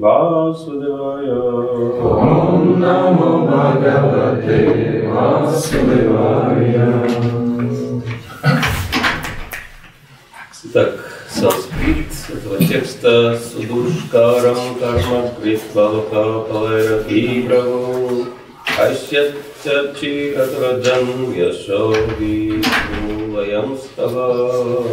[0.00, 1.38] Vasudevaya
[2.02, 6.88] Om Namo Bhagavate Vasudevaya
[10.64, 10.92] Итак,
[11.28, 18.26] санскрит этого текста Судушкарам карма критвалука палера вибраву
[18.78, 22.62] Ашьятчи атраджан яшови
[23.32, 24.84] лаям става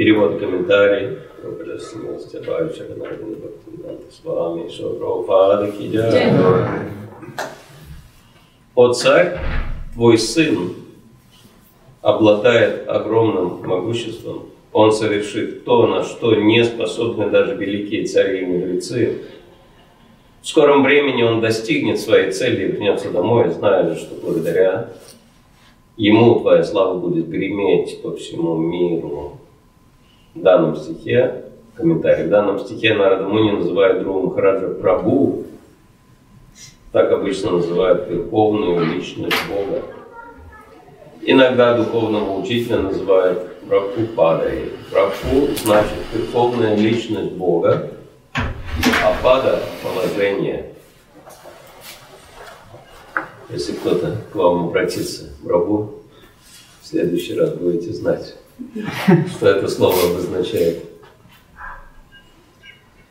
[0.00, 6.80] Перевод комментарий Прабхасимости Абайча Ганардина Бхактивиданта с вами Шаврапада Кидя
[8.74, 9.38] О царь,
[9.92, 10.72] твой сын
[12.00, 14.44] обладает огромным могуществом.
[14.72, 19.18] Он совершит то, на что не способны даже великие цари и мудрецы.
[20.40, 24.92] В скором времени он достигнет своей цели и вернется домой, зная, что благодаря
[25.98, 29.39] ему твоя слава будет греметь по всему миру.
[30.32, 35.44] В данном стихе, комментарий, в данном стихе Нарада Муни называет Друга Махараджа Прабу,
[36.92, 39.82] так обычно называют верховную личность Бога.
[41.22, 44.72] Иногда духовного учителя называют Прабхупадой.
[44.90, 47.90] Прабху значит верховная личность Бога,
[49.04, 50.74] а пада– положение.
[53.48, 55.94] Если кто-то к вам обратится, Прабху,
[56.82, 58.36] в следующий раз будете знать,
[59.36, 60.84] что это слово обозначает.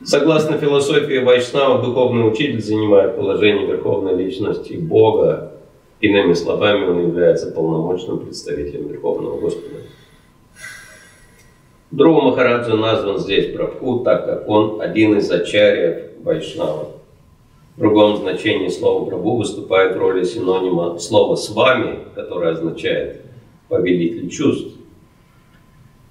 [0.03, 5.53] Согласно философии Вайшнава, духовный учитель занимает положение верховной личности Бога.
[5.99, 9.75] Иными словами, он является полномочным представителем Верховного Господа.
[11.91, 16.91] Друга Махараджа назван здесь Прабху, так как он один из ачарьев Вайшнава.
[17.75, 23.21] В другом значении слова Прабху выступает в роли синонима слова «с вами», которое означает
[23.67, 24.78] «повелитель чувств».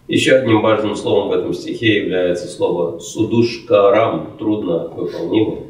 [0.09, 5.67] Еще одним важным словом в этом стихе является слово «судушкарам»– трудно выполнимым.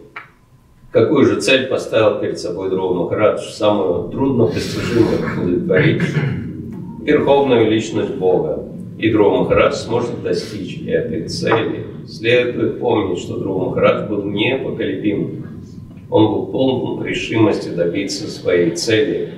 [0.93, 3.37] Какую же цель поставил перед собой Дрова?
[3.37, 6.03] Самую трудно достижимую удовлетворить
[7.03, 8.65] верховную личность Бога.
[8.97, 11.87] И Дрова сможет достичь этой цели.
[12.07, 15.47] Следует помнить, что Дрова Махарадж был непоколебим.
[16.11, 19.35] Он был полон решимости добиться своей цели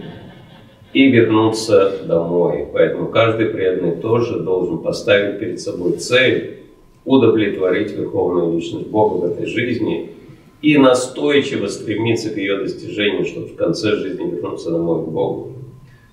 [0.92, 2.66] и вернуться домой.
[2.72, 6.60] Поэтому каждый преданный тоже должен поставить перед собой цель
[7.04, 10.12] удовлетворить верховную личность Бога в этой жизни
[10.62, 15.52] и настойчиво стремиться к ее достижению, чтобы в конце жизни вернуться домой к Богу.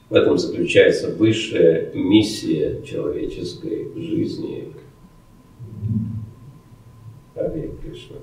[0.10, 4.70] В этом заключается высшая миссия человеческой жизни.
[7.36, 8.18] Харе Кришна.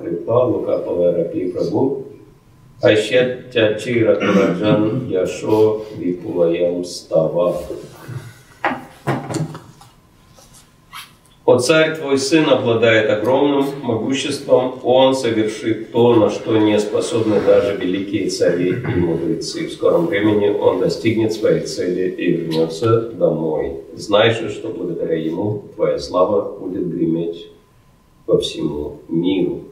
[0.00, 2.04] Крипа лука паварапи прабhu
[2.82, 7.56] Айшетя чира кураджан яшо випулаям става.
[11.44, 17.76] О царь твой сын обладает огромным могуществом, он совершит то, на что не способны даже
[17.76, 19.66] великие цари и мудрецы.
[19.66, 23.80] В скором времени он достигнет своей цели и вернется домой.
[23.94, 27.48] Знай же, что благодаря ему твоя слава будет греметь
[28.28, 29.64] по всему миру.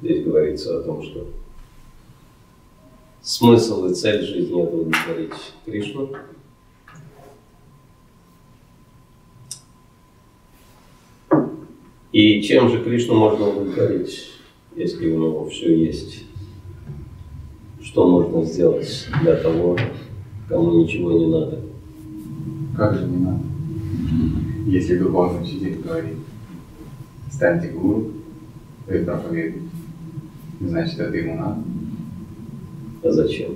[0.00, 1.26] Здесь говорится о том, что
[3.20, 5.32] смысл и цель жизни– это удовлетворить
[5.64, 6.12] Кришну.
[12.12, 14.30] И чем же Кришну можно удовлетворить,
[14.76, 16.22] если у него все есть?
[17.82, 19.76] Что можно сделать для того,
[20.48, 21.69] кому ничего не надо?
[22.80, 23.44] Как же не надо?
[24.64, 26.16] Если духовный учитель говорит,
[27.30, 28.10] станьте гуру,
[28.86, 29.68] то и проповедуйте.
[30.60, 31.62] Значит, это ему надо.
[33.04, 33.54] А зачем?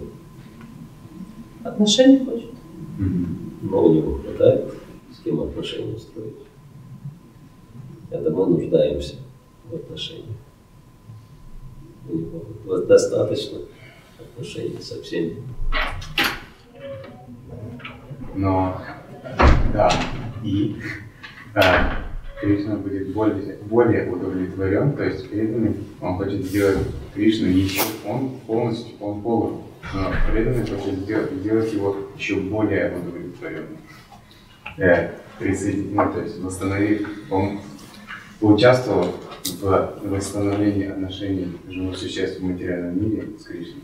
[1.63, 2.51] Отношения хочет.
[3.63, 4.75] Но у него хватает
[5.11, 6.35] с кем отношения строить.
[8.11, 9.15] Это мы нуждаемся
[9.71, 10.37] в отношениях.
[12.11, 13.61] У него вот достаточно
[14.21, 15.43] отношений со всеми.
[18.37, 18.83] Но,
[19.75, 19.93] да,
[20.43, 20.77] и
[21.53, 21.99] да,
[22.41, 28.95] Кришна будет более, более удовлетворен, то есть преданный, он хочет сделать Кришну еще, он полностью,
[29.01, 29.63] он полон.
[29.93, 33.79] Но преданный хочет сделать, сделать его еще более удовлетворенным.
[34.79, 37.61] Э, присоединить, ну, то есть восстановить, он
[38.41, 39.15] поучаствовал
[39.61, 43.83] в восстановлении отношений живых существ в материальном мире с Кришной.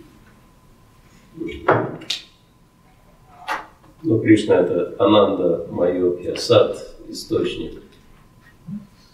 [4.02, 7.82] Но Кришна это Ананда Майопья, сад, источник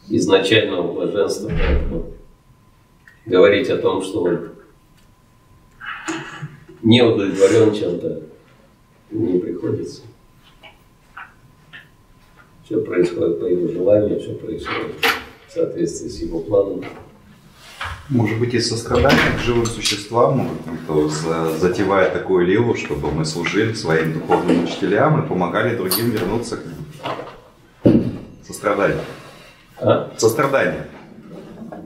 [0.08, 2.12] изначального блаженства, поэтому
[3.24, 4.50] говорить о том, что он
[6.82, 8.22] не удовлетворен чем-то,
[9.10, 10.02] не приходится.
[12.64, 14.94] Все происходит по его желанию, все происходит
[15.48, 16.84] в соответствии с его планом.
[18.08, 20.48] Может быть, и сострадание к живым существам,
[20.84, 26.60] кто затевает такую лилу, чтобы мы служили своим духовным учителям и помогали другим вернуться к
[26.64, 28.20] ним.
[28.46, 29.00] Сострадание.
[29.78, 30.12] А?
[30.16, 30.86] Сострадание.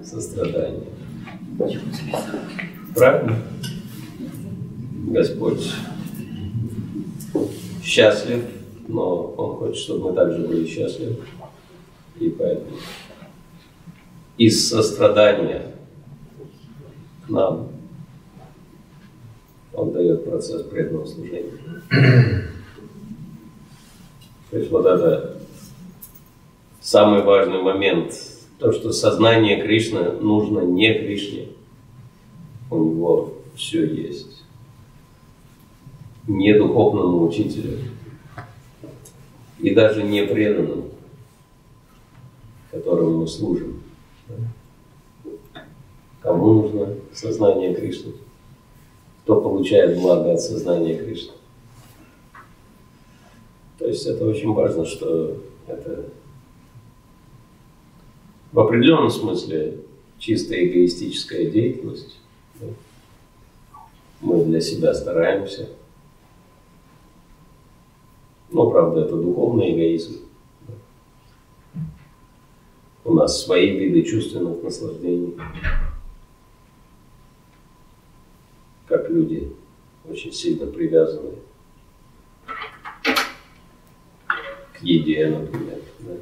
[0.04, 0.88] Сострадание.
[2.94, 3.38] Правильно?
[5.06, 5.72] Господь
[7.82, 8.44] счастлив,
[8.88, 11.16] но Он хочет, чтобы мы также были счастливы.
[12.18, 12.76] И поэтому
[14.36, 15.74] из сострадания
[17.30, 17.68] нам
[19.72, 21.52] Он дает процесс преданного служения.
[24.50, 25.40] То есть вот это
[26.80, 28.14] самый важный момент,
[28.58, 31.48] то, что сознание Кришны нужно не Кришне.
[32.70, 34.44] У него все есть.
[36.26, 37.78] Не духовному учителю.
[39.58, 40.90] И даже не преданному,
[42.70, 43.82] которому мы служим.
[46.30, 48.12] Кому нужно сознание Кришны?
[49.24, 51.32] Кто получает благо от сознания Кришны?
[53.78, 56.04] То есть это очень важно, что это
[58.52, 59.78] в определенном смысле
[60.18, 62.16] чисто эгоистическая деятельность.
[64.20, 65.68] Мы для себя стараемся.
[68.52, 70.20] Но, правда, это духовный эгоизм.
[73.04, 75.34] У нас свои виды чувственных наслаждений.
[78.90, 79.52] Как люди
[80.04, 81.36] очень сильно привязаны
[84.76, 85.78] к еде, например.
[86.00, 86.16] Да?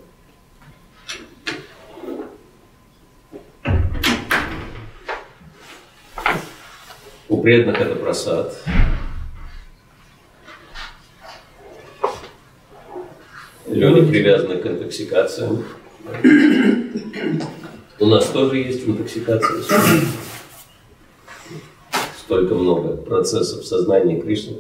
[7.31, 8.63] У преданных это просад.
[13.67, 15.65] Люди привязаны к интоксикациям.
[17.99, 20.28] У нас тоже есть интоксикация.
[22.29, 24.59] Столько много процессов сознания Кришны,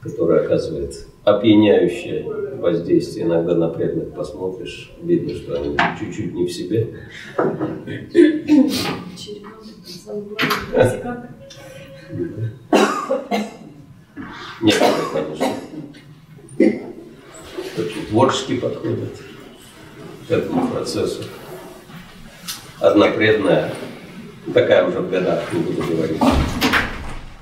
[0.00, 2.22] которые оказывает опьяняющее
[2.54, 3.26] воздействие.
[3.26, 6.94] Иногда на преданных посмотришь, видно, что они чуть-чуть не в себе.
[14.60, 15.46] Некоторые, конечно,
[17.76, 19.20] очень творчески подходят
[20.28, 21.24] к этому процессу.
[22.78, 23.72] Одна преданная,
[24.52, 26.20] такая уже в годах, не буду говорить,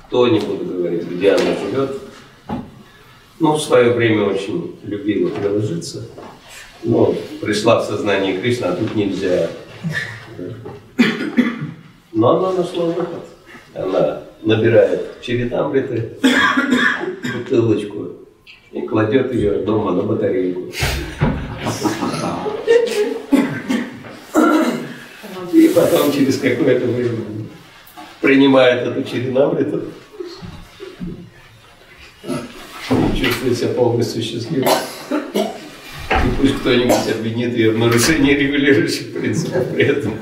[0.07, 1.97] кто не буду говорить, где она живет,
[3.39, 6.05] ну, в свое время очень любила приложиться,
[6.83, 9.49] но пришла в сознание Кришны, а тут нельзя.
[12.11, 13.23] Но она нашла выход.
[13.73, 16.17] Она набирает черетамриты,
[17.33, 18.09] бутылочку
[18.71, 20.73] и кладет ее дома на батарейку.
[25.53, 27.19] И потом через какое-то время
[28.21, 29.85] принимает эту черенамриту
[32.23, 34.69] и чувствует себя полностью счастливым.
[35.09, 40.13] И пусть кто-нибудь обвинит ее в нарушении регулирующих принципов при этом.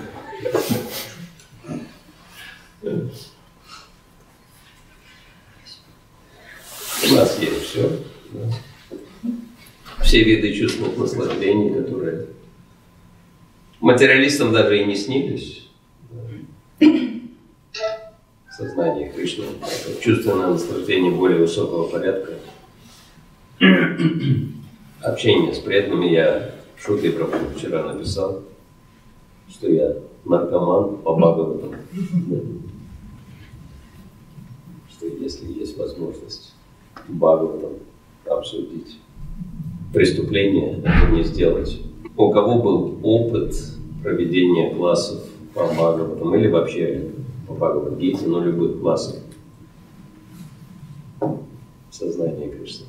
[7.09, 7.99] У нас есть все.
[10.03, 12.27] Все виды чувственных наслаждений, которые
[13.79, 15.67] материалистам даже и не снились.
[18.57, 19.45] Сознание Кришны–
[20.01, 22.33] чувственное наслаждение более высокого порядка.
[25.01, 28.43] Общение с преданными я в шутке про вчера написал,
[29.49, 31.75] что я наркоман по Бхагаватам.
[34.91, 36.55] Что если есть возможность
[37.07, 37.73] Бхагаватам
[38.25, 38.97] обсудить
[39.93, 41.79] преступление, это не сделать.
[42.17, 43.55] У кого был опыт
[44.01, 45.21] проведения классов
[45.53, 47.11] по Бхагаватам или вообще
[47.47, 49.17] по Бхагавадгите, но любых классов
[51.91, 52.87] сознание Кришны.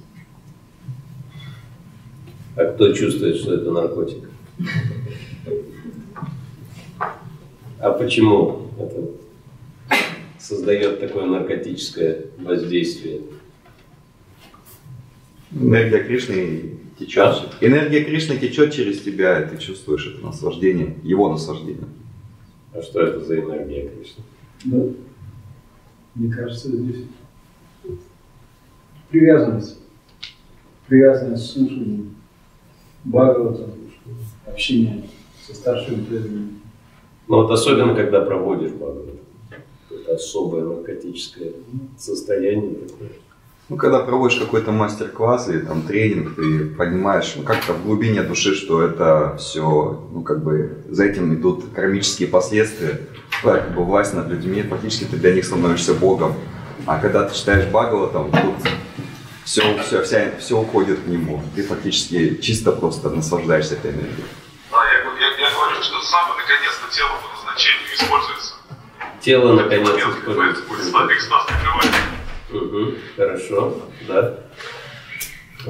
[2.57, 4.31] А кто чувствует, что это наркотик?
[7.79, 9.11] А почему это
[10.39, 13.21] создает такое наркотическое воздействие?
[15.53, 17.49] Энергия Кришны течет.
[17.61, 21.89] Энергия Кришны течет через тебя, и ты чувствуешь это наслаждение, его наслаждение.
[22.75, 24.25] А что это за энергия Кришны?
[24.65, 24.85] Да.
[26.15, 27.05] Мне кажется, здесь
[29.11, 29.79] привязанность.
[30.87, 32.07] Привязанность к слушанию
[33.05, 33.71] Бхагавата,
[34.47, 35.05] общение
[35.47, 36.59] со старшими преданными.
[37.29, 39.15] Ну вот особенно, когда проводишь Бхагават.
[39.91, 41.53] Это особое наркотическое
[41.97, 43.11] состояние такое.
[43.69, 48.55] Ну, когда проводишь какой-то мастер-класс или там тренинг, ты понимаешь ну, как-то в глубине души,
[48.55, 53.03] что это все, ну, как бы, за этим идут кармические последствия,
[53.43, 56.35] твоя как бы власть над людьми, фактически ты для них становишься Богом.
[56.87, 58.55] А когда ты читаешь Бхагаватам, тут
[59.45, 61.43] все, все, вся, все уходит к нему.
[61.55, 64.25] Ты фактически чисто просто наслаждаешься этой энергией.
[64.71, 68.55] Да, я, я, я говорю, что самое наконец-то тело по назначению используется.
[69.21, 70.63] Тело наконец используется.
[71.13, 71.47] экстаз.
[72.53, 73.75] Угу, хорошо,
[74.07, 74.39] да.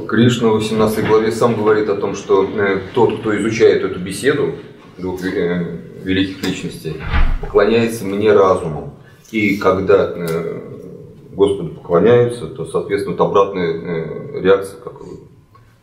[0.06, 4.54] Кришна в 18 главе сам говорит о том, что э, тот, кто изучает эту беседу
[4.96, 6.96] двух э, великих личностей,
[7.40, 8.94] поклоняется мне разумом.
[9.32, 10.60] И когда э,
[11.32, 14.94] Господу поклоняются, то, соответственно, вот обратная реакция как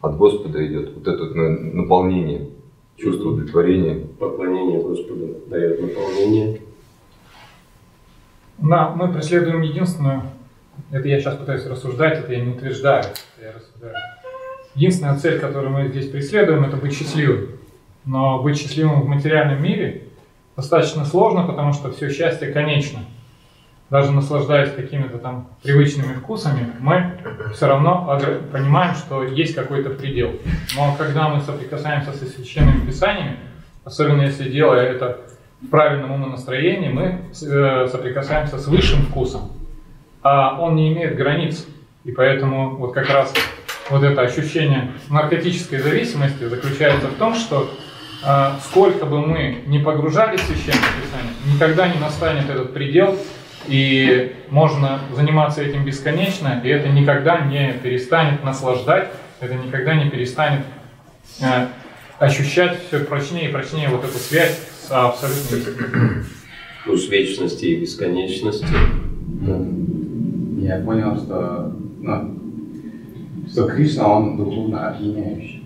[0.01, 0.93] от Господа идет.
[0.95, 2.49] Вот это наполнение,
[2.97, 4.07] чувство удовлетворения.
[4.19, 6.61] Поклонение Господу дает наполнение.
[8.59, 10.23] Да, мы преследуем единственную,
[10.91, 13.96] это я сейчас пытаюсь рассуждать, это я не утверждаю, это я рассуждаю.
[14.75, 17.51] Единственная цель, которую мы здесь преследуем, это быть счастливым.
[18.05, 20.03] Но быть счастливым в материальном мире
[20.55, 23.00] достаточно сложно, потому что все счастье конечно.
[23.89, 27.20] Даже наслаждаясь какими-то там привычными вкусами, мы
[27.53, 28.20] все равно
[28.51, 30.32] понимаем, что есть какой-то предел.
[30.75, 33.38] Но когда мы соприкасаемся со священными писаниями,
[33.84, 35.22] особенно если делая это
[35.62, 39.51] в правильном умонастроении, мы э, соприкасаемся с высшим вкусом,
[40.25, 41.67] а он не имеет границ.
[42.03, 43.32] И поэтому вот как раз
[43.91, 47.70] вот это ощущение наркотической зависимости заключается в том, что
[48.25, 53.15] э, сколько бы мы не погружались в священное писание, никогда не настанет этот предел,
[53.67, 59.10] и можно заниматься этим бесконечно, и это никогда не перестанет наслаждать,
[59.41, 60.65] это никогда не перестанет
[61.39, 61.67] э,
[62.17, 66.24] ощущать все прочнее и прочнее вот эту связь с абсолютной истиной.
[66.82, 68.65] Вкус вечности и бесконечности.
[70.57, 72.39] Я понял, что, ну,
[73.50, 75.63] что Кришна, он духовно опьяняющий.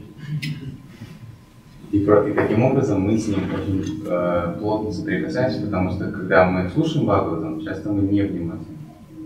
[1.92, 6.46] И, про- и таким образом мы с ним очень э, плотно соприкасаемся, потому что когда
[6.50, 8.60] мы слушаем Бхагаватам, часто мы невнимательны,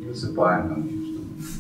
[0.08, 0.90] засыпаем там.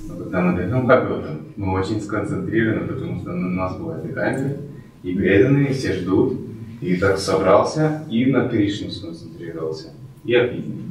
[0.07, 4.55] Но когда мы даем Бхагаватам, мы очень сконцентрированы, потому что на нас бывает камера,
[5.03, 6.39] и преданные все ждут,
[6.79, 9.89] и так собрался, и на Кришну сконцентрировался,
[10.23, 10.83] и опьянен.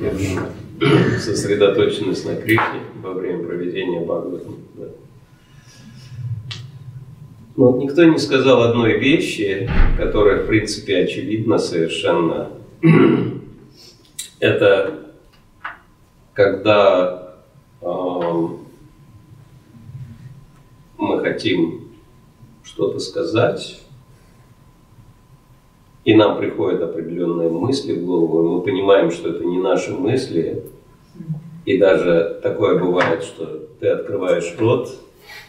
[0.00, 0.48] Я думаю,
[1.18, 4.56] Сосредоточенность на Кришне во время проведения Бхагаватам.
[4.74, 4.86] Да.
[7.56, 9.68] Но вот никто не сказал одной вещи,
[9.98, 12.48] которая, в принципе, очевидна совершенно.
[14.40, 15.00] Это
[16.32, 17.34] когда
[17.82, 18.60] эм,
[20.96, 21.90] мы хотим
[22.62, 23.82] что-то сказать,
[26.04, 30.64] и нам приходят определенные мысли в голову, и мы понимаем, что это не наши мысли,
[31.64, 34.94] и даже такое бывает, что ты открываешь рот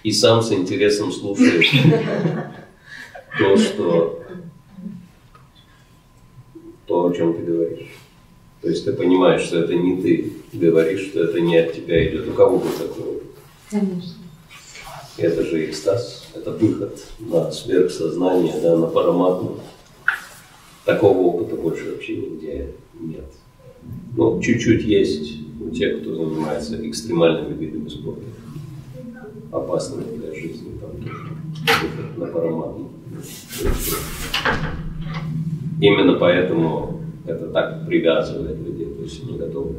[0.04, 1.72] и сам с интересом слушаешь
[3.38, 4.24] то, что
[6.86, 7.88] то, о чем ты говоришь.
[8.62, 12.28] То есть ты понимаешь, что это не ты говоришь, что это не от тебя идет.
[12.28, 13.32] У кого был такой опыт?
[13.70, 14.14] Конечно.
[15.18, 19.60] Это же экстаз, это выход на сверхсознание, да, на параматму.
[20.86, 23.32] Такого опыта больше вообще нигде нет.
[24.16, 25.41] Ну, чуть-чуть есть
[25.72, 28.24] тех, кто занимается экстремальными видами спорта.
[29.52, 31.28] Опасными для жизни, там тоже
[32.18, 32.90] на параматму.
[35.82, 39.76] Именно поэтому это так привязывает людей, то есть они готовы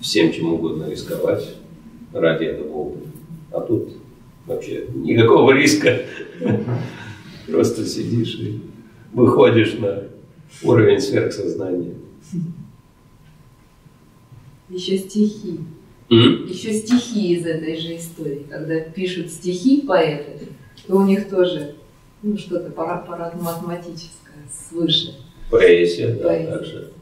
[0.00, 1.56] всем чем угодно рисковать
[2.12, 3.08] ради этого опыта.
[3.52, 3.90] А тут
[4.46, 6.02] вообще никакого риска.
[7.46, 8.60] Просто сидишь и
[9.12, 10.04] выходишь на
[10.62, 11.94] уровень сверхсознания.
[14.68, 15.60] Еще стихи.
[16.10, 16.46] М?
[16.46, 18.46] Еще стихи из этой же истории.
[18.50, 20.48] Когда пишут стихи поэты,
[20.86, 21.74] то у них тоже
[22.22, 24.34] ну, что-то пара- парадматематическое
[24.68, 25.14] свыше.
[25.50, 26.50] Поэзия, да, Поэзия.
[26.50, 26.92] также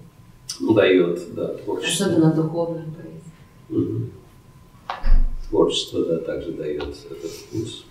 [0.60, 2.06] дает, да, творчество.
[2.06, 3.20] Особенно духовная поэзия.
[3.68, 4.10] Мгм.
[5.48, 7.84] Творчество, да, также дает этот вкус.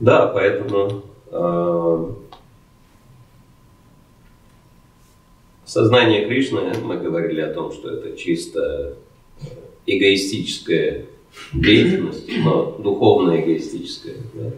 [0.00, 2.08] Да, поэтому э,
[5.72, 8.98] Сознание Кришны, мы говорили о том, что это чисто
[9.86, 11.06] эгоистическая
[11.54, 14.16] деятельность, но духовная эгоистическая.
[14.34, 14.50] Да?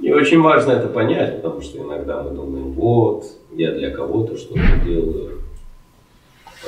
[0.00, 4.80] И очень важно это понять, потому что иногда мы думаем, вот, я для кого-то что-то
[4.82, 5.42] делаю.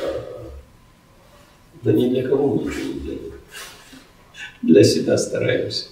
[0.03, 0.51] А,
[1.83, 3.33] да ни для кого мы ничего не делаем.
[4.61, 5.87] Для себя стараемся.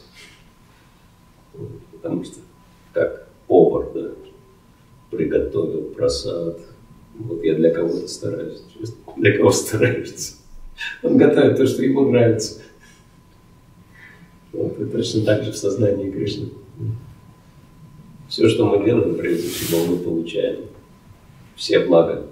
[1.92, 2.40] Потому что
[2.92, 4.12] как повар, да,
[5.12, 6.59] приготовил просад.
[7.19, 8.62] Вот я для кого-то стараюсь.
[9.16, 10.35] Для кого стараешься?
[11.02, 12.62] Он готовит то, что ему нравится.
[14.52, 16.49] Вот, и точно так же в сознании Кришны.
[18.28, 20.64] Все, что мы делаем, прежде всего, мы получаем.
[21.54, 22.26] Все блага.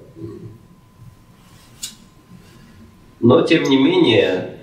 [3.20, 4.58] Но, тем не менее,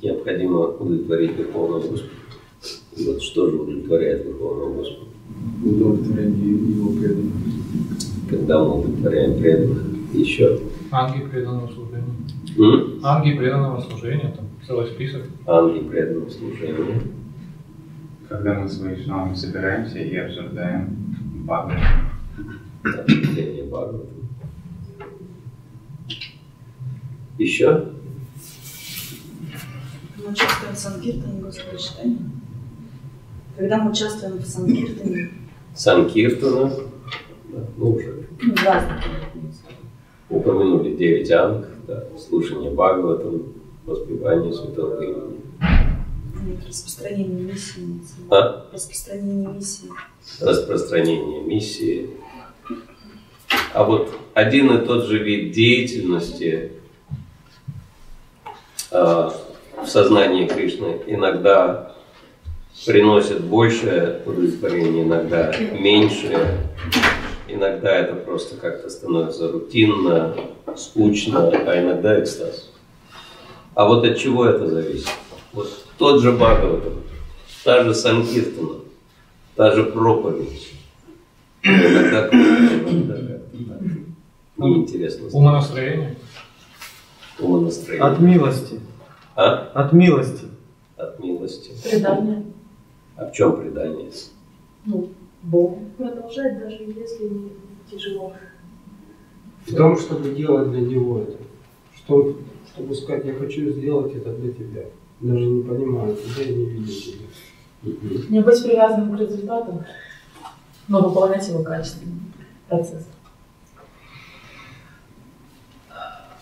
[0.00, 2.10] необходимо удовлетворить Верховного Господа.
[2.98, 5.09] Вот что же удовлетворяет Верховного Господа?
[5.64, 7.34] Удовлетворение его преданных.
[8.28, 10.14] Когда мы удовлетворяем преданных.
[10.14, 10.60] Еще.
[10.90, 12.14] Анги преданного служения.
[12.58, 13.00] М?
[13.04, 15.22] Анги преданного служения, там целый список.
[15.46, 17.02] Ангел преданного служения.
[18.28, 20.96] Когда мы с Вайшнавами собираемся и обсуждаем
[21.44, 21.78] Бхагават.
[22.84, 24.06] Обсуждение Бхагавата.
[27.38, 27.92] Еще?
[30.18, 32.18] Мы участвуем в Санкиртане, Господи, читания.
[33.60, 35.30] Когда мы участвуем в Санкиртане,
[35.74, 36.70] Санкиртана.
[37.50, 39.04] Да, ну, уже ну, разных
[40.30, 43.52] упомянули девять анг, да, слушание Бхагаватам,
[43.84, 45.40] воспевание святого имени.
[46.42, 48.00] Нет, распространение миссии.
[48.30, 48.66] А?
[48.72, 49.90] Распространение миссии.
[50.40, 52.10] распространение миссии.
[53.74, 56.72] А вот один и тот же вид деятельности
[58.90, 59.34] а,
[59.76, 61.90] в сознании Кришны иногда
[62.86, 66.68] приносит большее удовлетворение, иногда меньшее.
[67.48, 70.36] Иногда это просто как-то становится рутинно,
[70.76, 72.70] скучно, а иногда экстаз.
[73.74, 75.08] А вот от чего это зависит?
[75.52, 75.68] Вот
[75.98, 77.02] тот же Бхагаватам,
[77.64, 78.80] та же Санкиртана,
[79.56, 80.72] та же проповедь.
[81.62, 83.80] Иногда круто, иногда как-то так.
[84.56, 85.28] Неинтересно.
[85.32, 86.16] Умонастроение.
[87.38, 88.06] Умонастроение.
[88.06, 88.80] От милости.
[89.34, 89.70] А?
[89.74, 90.46] От милости.
[90.96, 91.72] От милости.
[91.82, 92.44] Предание.
[93.20, 94.10] А в чем предание?
[94.86, 95.10] Ну,
[95.42, 97.50] Богу продолжать, даже если не
[97.90, 98.32] тяжело.
[99.66, 101.36] В том, чтобы делать для него это.
[101.96, 102.38] Что,
[102.72, 104.84] чтобы сказать, я хочу сделать это для тебя.
[105.20, 108.30] Даже не понимаю тебя и не видя тебя.
[108.30, 109.84] Не быть привязанным к результату,
[110.88, 112.20] но выполнять его качественно.
[112.68, 113.06] Процесс.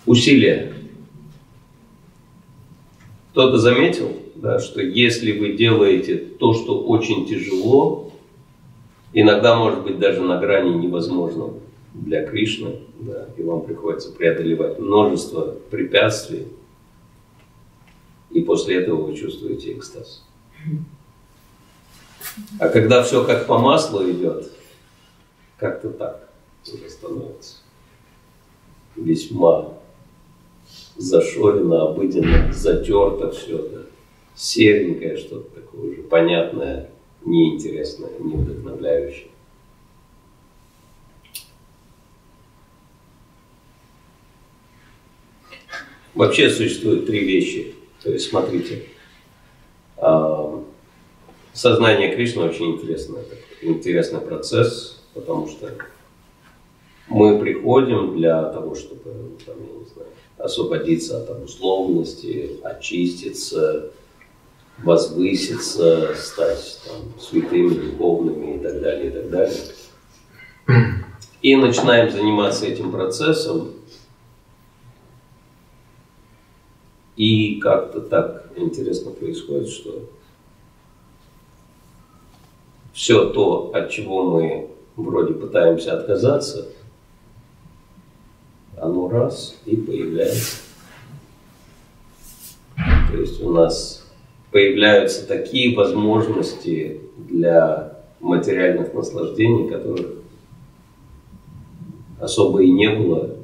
[0.06, 0.74] Усилия.
[3.32, 8.12] Кто-то заметил, да, что если вы делаете то, что очень тяжело,
[9.12, 11.54] иногда может быть даже на грани невозможного
[11.92, 16.46] для Кришны, да, и вам приходится преодолевать множество препятствий,
[18.30, 20.24] и после этого вы чувствуете экстаз.
[22.60, 24.52] А когда все как по маслу идет,
[25.56, 26.28] как-то так
[26.88, 27.56] становится.
[28.94, 29.74] Весьма
[30.96, 33.78] зашорено, обыденно, затерто все, да.
[34.38, 36.90] Серенькое что-то такое уже, понятное,
[37.24, 39.28] неинтересное, не вдохновляющее.
[46.14, 47.74] Вообще существует три вещи.
[48.02, 48.84] То есть, смотрите,
[51.52, 53.20] сознание Кришны очень интересный,
[53.60, 55.76] интересный процесс, потому что
[57.08, 63.90] мы приходим для того, чтобы, там, я не знаю, освободиться от обусловленности, очиститься,
[64.82, 69.62] возвыситься, стать там, святыми, духовными и так далее, и так далее.
[71.42, 73.72] И начинаем заниматься этим процессом,
[77.16, 80.08] и как-то так интересно происходит, что
[82.92, 86.68] все то, от чего мы вроде пытаемся отказаться,
[88.76, 90.58] оно раз и появляется.
[92.76, 94.07] То есть у нас
[94.50, 100.18] появляются такие возможности для материальных наслаждений, которых
[102.20, 103.36] особо и не было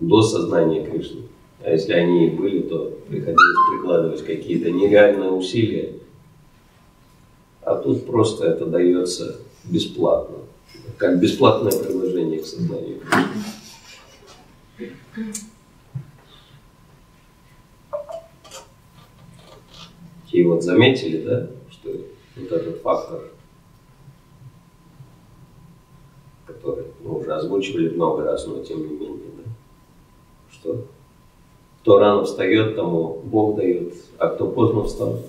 [0.00, 1.22] до сознания Кришны.
[1.64, 5.94] А если они и были, то приходилось прикладывать какие-то нереальные усилия.
[7.62, 10.36] А тут просто это дается бесплатно,
[10.98, 13.00] как бесплатное приложение к сознанию.
[20.34, 21.90] И вот заметили, да, что
[22.34, 23.20] вот этот фактор,
[26.44, 29.30] который мы уже озвучивали много раз, но тем не менее.
[29.36, 29.50] Да.
[30.50, 30.86] Что?
[31.80, 35.22] Кто рано встает, тому Бог дает, а кто поздно встал,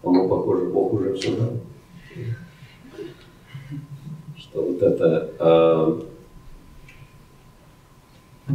[0.00, 1.52] тому, похоже, Бог уже все дал.
[4.38, 6.00] Что вот это
[8.48, 8.54] э,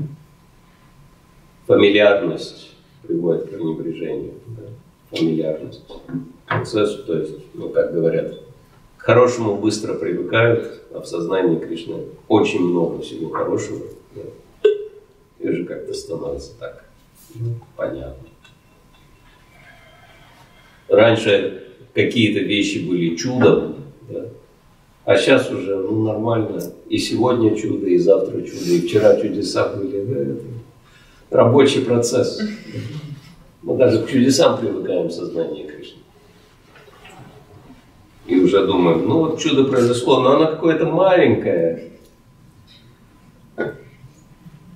[1.68, 2.72] фамильярность
[3.04, 4.34] приводит к пренебрежению.
[5.12, 5.84] Фамильярность.
[6.48, 8.40] Процессу, то есть, ну, как говорят,
[8.98, 13.86] к хорошему быстро привыкают, а в сознании Кришны очень много всего хорошего.
[14.16, 14.22] Да?
[15.40, 16.86] И уже как-то становится так
[17.76, 18.28] понятно.
[20.88, 23.76] Раньше какие-то вещи были чудом,
[24.10, 24.26] да?
[25.06, 26.62] а сейчас уже ну, нормально.
[26.88, 30.04] И сегодня чудо, и завтра чудо, и вчера чудеса были.
[30.04, 30.20] Да?
[30.22, 30.42] Это
[31.30, 32.42] рабочий процесс.
[33.62, 36.00] Мы даже к чудесам привыкаем в сознании Кришны.
[38.26, 41.92] И уже думаем, ну вот чудо произошло, но оно какое-то маленькое.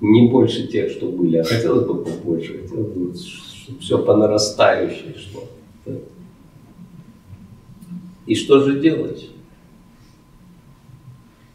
[0.02, 5.16] Не больше тех, что были, а хотелось бы побольше, хотелось бы, чтобы все по нарастающей
[5.18, 5.44] шло.
[8.26, 9.30] И что же делать?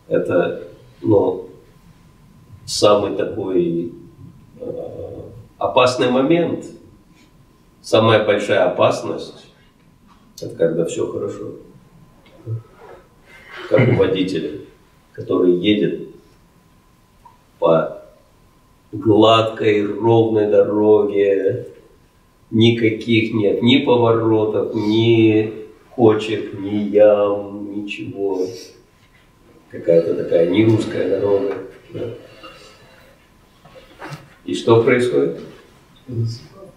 [0.06, 0.62] Это,
[1.02, 1.48] ну,
[2.64, 3.92] самый такой
[4.60, 5.20] э,
[5.58, 6.64] опасный момент.
[7.82, 9.46] Самая большая опасность–
[10.40, 11.56] это когда все хорошо.
[13.68, 14.60] Как у водителя,
[15.12, 16.08] который едет
[17.58, 18.02] по
[18.92, 21.68] гладкой, ровной дороге,
[22.50, 28.46] никаких нет ни поворотов, ни кочек, ни ям, ничего.
[29.70, 31.58] Какая-то такая не русская дорога.
[31.92, 32.14] Да.
[34.44, 35.40] И что происходит?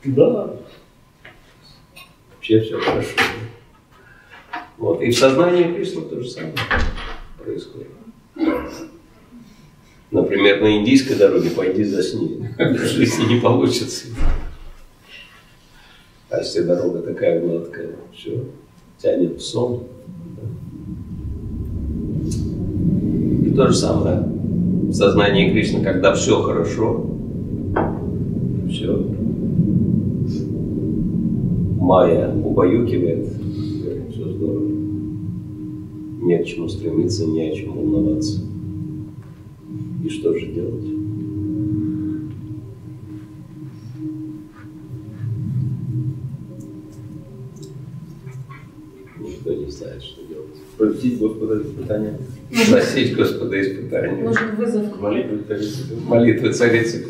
[0.03, 0.57] Да.
[2.41, 3.09] Вообще все хорошо.
[4.79, 4.99] Вот.
[5.03, 6.55] И в сознании Кришны то же самое
[7.37, 7.89] происходит.
[10.09, 12.49] Например, на индийской дороге пойди засни.
[12.57, 14.07] В жизни не получится.
[16.31, 18.43] А если дорога такая гладкая, все,
[18.97, 19.83] тянет в сон.
[23.45, 27.05] И то же самое в сознании Кришны, когда все хорошо,
[28.67, 29.11] все,
[31.81, 33.27] Майя убаюкивает,
[34.11, 34.69] все здорово.
[36.21, 38.39] Не к чему стремиться, не о чем волноваться.
[40.05, 40.85] И что же делать?
[49.19, 50.55] Никто не знает, что делать.
[50.77, 52.19] Просить Господа испытания.
[52.69, 54.23] Просить Господа испытания.
[54.23, 55.01] Нужен вызов.
[55.01, 55.97] Молитвы царицы.
[56.07, 57.05] Молитвы царицы.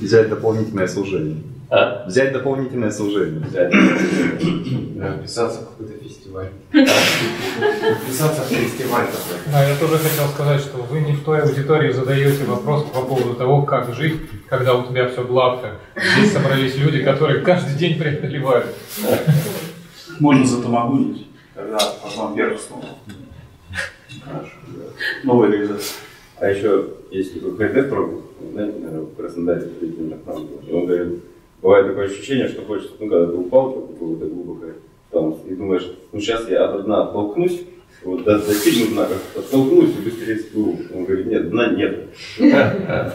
[0.00, 1.36] Взять дополнительное служение.
[1.68, 2.04] А?
[2.06, 3.40] Взять дополнительное служение.
[3.40, 3.72] Взять.
[4.96, 6.48] Да, вписаться в какой-то фестиваль.
[6.70, 9.52] Вписаться в фестиваль такой.
[9.52, 13.34] Да, я тоже хотел сказать, что вы не в той аудитории задаете вопрос по поводу
[13.34, 15.72] того, как жить, когда у тебя все гладко.
[15.96, 18.66] Здесь собрались люди, которые каждый день преодолевают.
[20.20, 22.84] Можно затамагунить, когда потом вверх снова.
[24.24, 24.52] Хорошо.
[25.24, 25.96] Новая реализация.
[26.38, 29.68] А еще есть такой ХД пробовал, знаете, наверное, в Краснодаре.
[29.80, 31.22] И он говорит,
[31.66, 34.74] бывает такое ощущение, что хочется, ну, когда ты упал какое-то глубокое,
[35.10, 37.62] там, и думаешь, ну сейчас я от дна оттолкнусь,
[38.04, 40.78] вот до, достигну дна, как оттолкнусь и быстрее всплыву.
[40.94, 42.08] Он говорит, нет, дна нет.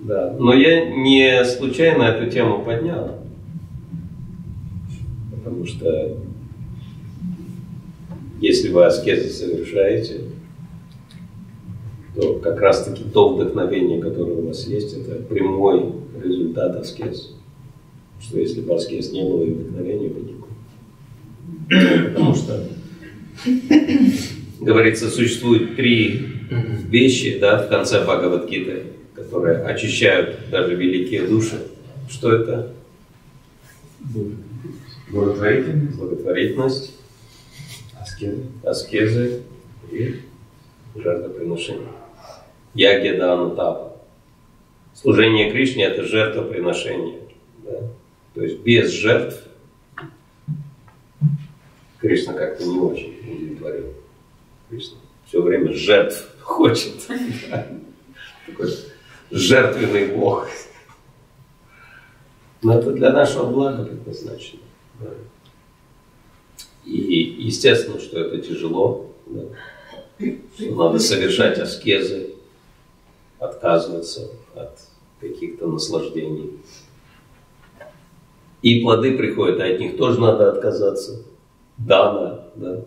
[0.00, 3.18] Да, но я не случайно эту тему поднял,
[5.32, 6.16] потому что
[8.40, 10.20] если вы аскезы совершаете,
[12.18, 17.32] то как раз-таки то вдохновение, которое у вас есть, это прямой результат аскез.
[18.20, 22.08] Что если бы аскез не было и вдохновения бы не было.
[22.08, 22.68] Потому что,
[24.60, 26.26] говорится, существует три
[26.88, 28.82] вещи да, в конце Бхагавадгиты,
[29.14, 31.68] которые очищают даже великие души.
[32.10, 32.72] Что это?
[35.08, 35.96] Благотворительность.
[35.96, 36.94] Благотворительность,
[38.00, 38.42] Аскезы.
[38.64, 39.42] аскезы
[39.92, 40.16] и
[40.96, 41.97] жертвоприношение.
[42.74, 43.96] Ягья дана тапа.
[44.94, 47.20] Служение Кришне– это жертвоприношение.
[47.64, 47.80] Да?
[48.34, 49.42] То есть без жертв
[52.00, 53.94] Кришна как-то не очень удовлетворен.
[54.68, 56.94] Кришна все время жертв хочет.
[58.46, 58.68] Такой
[59.30, 60.48] жертвенный Бог.
[62.62, 64.60] Но это для нашего блага предназначено.
[66.84, 69.12] И естественно, что это тяжело.
[69.26, 69.42] Да.
[70.56, 72.34] Что надо совершать аскезы,
[73.38, 74.78] отказываться от
[75.20, 76.58] каких-то наслаждений.
[78.62, 81.22] И плоды приходят, а от них тоже надо отказаться.
[81.76, 82.82] Дана, да.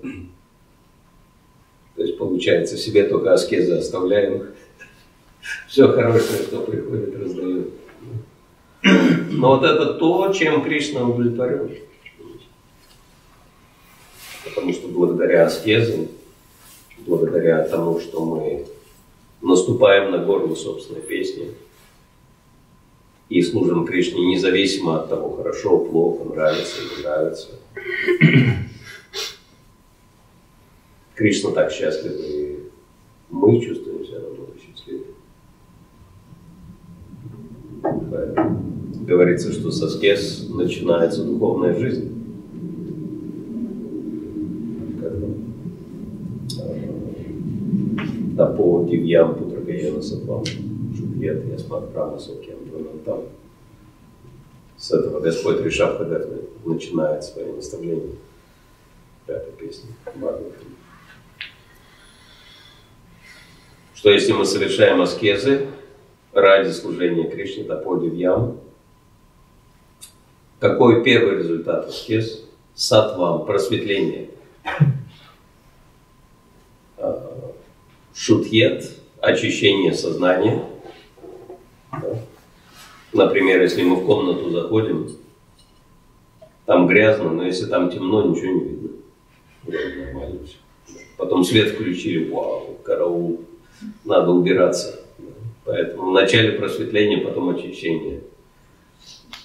[1.95, 4.47] То есть получается, себе только аскезы оставляем.
[5.67, 7.71] Все хорошее, что приходит, раздаем.
[8.83, 11.77] Но вот это то, чем Кришна удовлетворен.
[14.43, 16.07] Потому что благодаря аскезам,
[17.05, 18.65] благодаря тому, что мы
[19.41, 21.51] наступаем на горло собственной песни
[23.29, 27.47] и служим Кришне независимо от того, хорошо, плохо, нравится или нравится.
[31.15, 32.59] Кришна так счастлив, и
[33.29, 35.13] мы чувствуем себя намного счастливее.
[39.05, 42.20] Говорится, что со скес начинается духовная жизнь.
[48.41, 53.25] Тапо Дивьям Путрагаяна Сатвам Шубьет Ясмат Прама Сокьям Дванантам.
[54.75, 58.15] С этого Господь Ришав Хадатми начинает свое наставление.
[59.27, 59.91] Пятая песня.
[63.93, 65.67] Что если мы совершаем аскезы
[66.33, 68.57] ради служения Кришне Тапо Дивьям,
[70.59, 72.43] какой первый результат аскез?
[72.73, 74.31] Сатвам, просветление.
[76.97, 77.53] А,
[78.23, 78.87] Шутьет,
[79.19, 80.63] очищение сознания.
[83.13, 85.09] Например, если мы в комнату заходим,
[86.67, 88.89] там грязно, но если там темно, ничего не видно.
[91.17, 93.41] Потом свет включили, вау, караул,
[94.05, 95.03] надо убираться.
[95.65, 98.21] Поэтому вначале просветление, потом очищение.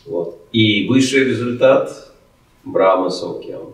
[0.05, 0.39] Вот.
[0.53, 2.12] И высший результат
[2.62, 3.73] Брахма Саукьям.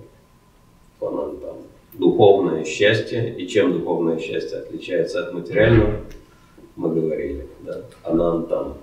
[1.01, 1.72] Панантам.
[1.95, 3.35] Духовное счастье.
[3.37, 6.01] И чем духовное счастье отличается от материального,
[6.77, 7.47] мы говорили.
[7.61, 7.83] Да?
[8.03, 8.79] Анантам.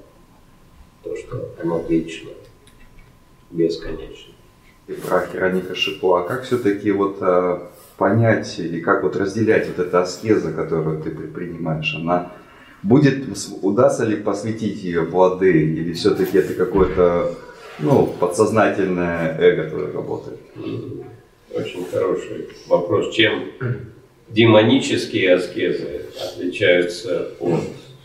[1.04, 2.30] То, что оно вечно,
[3.52, 4.34] бесконечно.
[4.88, 9.80] И про Хираника Шипу, а как все-таки вот а, понять или как вот разделять вот
[9.80, 11.95] эту аскезу, которую ты предпринимаешь?
[11.95, 12.32] Она
[12.84, 13.26] будет,
[13.62, 17.36] удастся ли посвятить ее плоды, или все-таки это какое-то
[17.80, 20.39] ну, подсознательное эго твое работает?
[21.54, 23.14] Очень хороший вопрос.
[23.14, 23.50] Чем
[24.28, 27.62] демонические аскезы отличаются от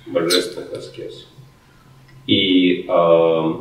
[0.06, 1.26] божественных аскез?
[2.26, 3.52] И э,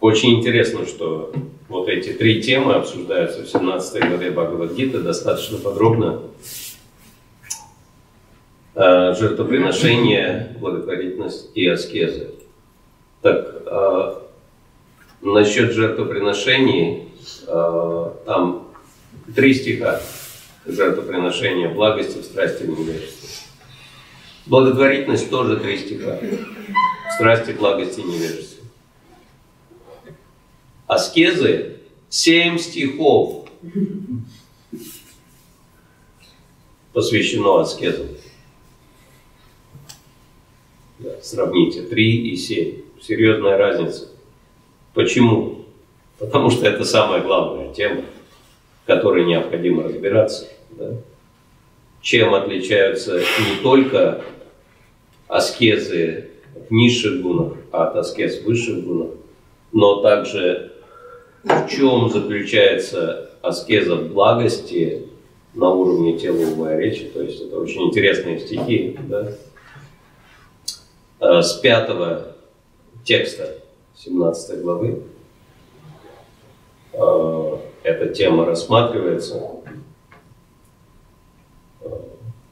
[0.00, 1.32] очень интересно, что
[1.68, 6.22] вот эти три темы обсуждаются в 17 главе Бхагавадгиты достаточно подробно.
[8.74, 12.32] Э, жертвоприношение, благотворительность и аскезы.
[13.22, 14.14] Так, э,
[15.22, 17.09] насчет жертвоприношений,
[17.46, 18.68] там
[19.34, 20.00] три стиха
[20.66, 23.28] жертвоприношения, благости, в страсти, в невежестве.
[24.46, 26.18] Благотворительность тоже три стиха.
[27.14, 28.64] Страсти, благости, невежестве.
[30.86, 31.76] Аскезы
[32.08, 33.48] семь стихов
[36.92, 38.08] посвящено аскезам.
[40.98, 42.82] Да, сравните, 3 и 7.
[43.00, 44.08] Серьезная разница.
[44.92, 45.59] Почему?
[46.20, 48.02] Потому что это самая главная тема,
[48.84, 50.46] в которой необходимо разбираться.
[50.72, 50.92] Да?
[52.02, 54.22] Чем отличаются не только
[55.28, 56.28] аскезы
[56.68, 59.12] низших гунах, а от аскез высших гунах,
[59.72, 60.72] но также
[61.42, 65.06] в чем заключается аскеза благости
[65.54, 67.10] на уровне тела, ума и речи.
[67.14, 68.98] То есть это очень интересные стихи.
[69.08, 69.32] Да?
[71.42, 72.36] С пятого
[73.04, 73.58] текста
[73.96, 75.02] 17 главы
[76.92, 79.40] эта тема рассматривается.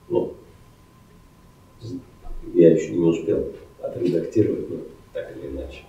[0.08, 0.34] Ну,
[2.54, 4.76] я еще не успел отредактировать, но
[5.12, 5.84] так или иначе.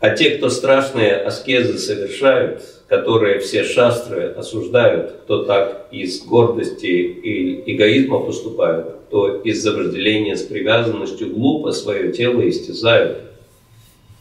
[0.00, 7.74] А те, кто страшные аскезы совершают, которые все шастры осуждают, кто так из гордости и
[7.74, 13.29] эгоизма поступают, кто из-за вожделения с привязанностью глупо свое тело истязают,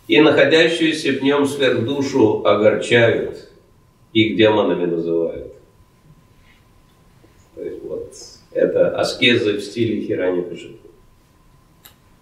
[0.10, 3.48] и находящуюся в нем сверхдушу огорчают,
[4.12, 5.54] их демонами называют.
[7.54, 8.12] То есть вот
[8.52, 10.43] это аскезы в стиле Хирани.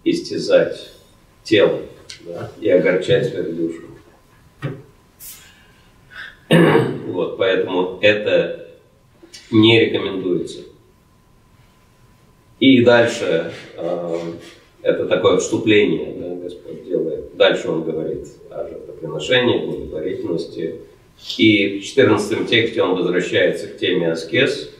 [0.04, 0.92] Истязать
[1.42, 1.80] тело
[2.26, 3.82] да, и огорчать свою душу.
[7.06, 8.68] Вот, поэтому это
[9.50, 10.60] не рекомендуется.
[12.60, 14.32] И дальше э,
[14.82, 17.07] это такое вступление, да, Господь делает.
[17.38, 20.80] Дальше Он говорит о жертвоприношении, благотворительности.
[21.36, 24.70] И в 14 тексте Он возвращается к теме аскез,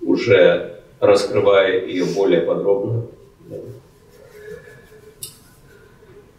[0.00, 3.08] уже раскрывая ее более подробно.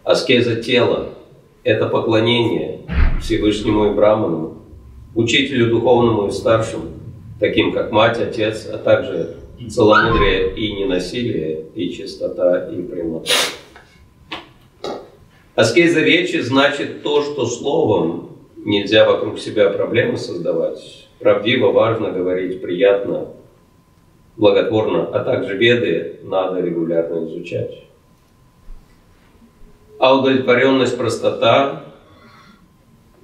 [0.04, 1.14] Аскеза тела–
[1.64, 2.82] это поклонение
[3.22, 4.58] Всевышнему и Браману,
[5.14, 6.86] учителю духовному и старшему,
[7.40, 9.38] таким как мать, отец, а также
[9.70, 13.30] целомудрие и ненасилие, и чистота, и прямота.
[15.56, 21.08] Аскеза речи значит то, что словом нельзя вокруг себя проблемы создавать.
[21.20, 23.28] Правдиво, важно говорить, приятно,
[24.36, 27.84] благотворно, а также веды надо регулярно изучать.
[30.00, 31.84] А удовлетворенность, простота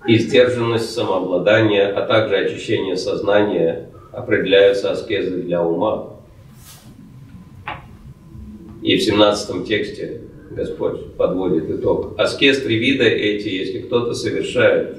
[0.08, 6.14] и сдержанность самообладания, а также очищение сознания определяются аскезой для ума.
[8.84, 10.29] И в 17 тексте
[10.60, 12.16] Господь подводит итог.
[12.18, 14.98] Аскез вида эти, если кто-то совершает,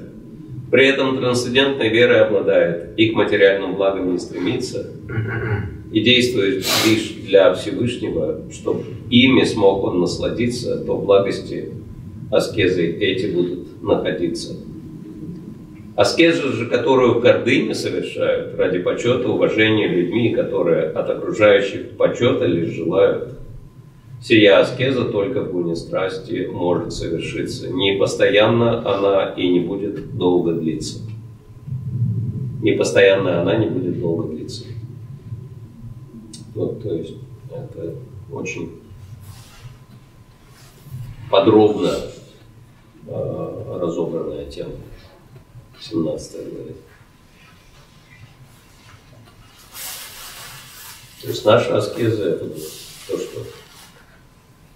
[0.71, 4.89] при этом трансцендентной верой обладает и к материальным благам не стремится,
[5.91, 11.73] и действует лишь для Всевышнего, чтобы ими смог он насладиться, то благости
[12.31, 14.55] аскезы эти будут находиться.
[15.95, 22.73] Аскеза же, которую в гордыне совершают ради почета, уважения людьми, которые от окружающих почета лишь
[22.73, 23.40] желают,
[24.21, 27.69] Сия аскеза только в гуне страсти может совершиться.
[27.71, 30.99] Не постоянно она и не будет долго длиться.
[32.61, 34.65] Не постоянно она не будет долго длиться.
[36.53, 37.15] Вот, то есть
[37.49, 37.95] это
[38.31, 38.79] очень
[41.31, 41.91] подробно
[43.07, 44.73] э, разобранная тема.
[45.79, 46.75] 17 главе.
[51.21, 52.49] То есть наша аскеза это
[53.07, 53.41] то, что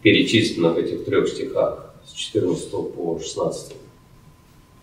[0.06, 3.76] перечислено в этих трех стихах с 14 по 16.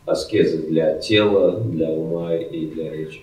[0.04, 3.20] Аскезы для тела, для ума и для речи.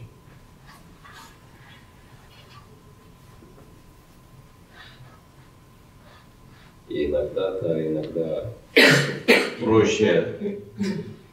[6.87, 8.53] И иногда, да, иногда
[9.59, 10.61] проще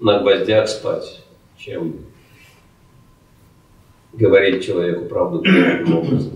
[0.01, 1.23] на гвоздях спать,
[1.57, 2.07] чем
[4.15, 6.36] говорить человеку правду таким образом.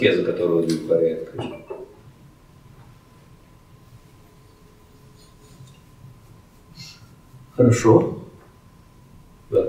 [0.00, 1.56] Это аскеза, которая удовлетворяет Кришну.
[7.56, 8.18] Хорошо.
[9.50, 9.66] Да.